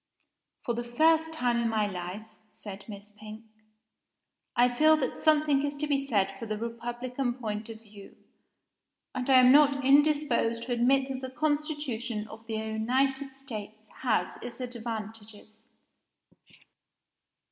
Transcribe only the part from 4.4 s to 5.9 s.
"I feel that something is to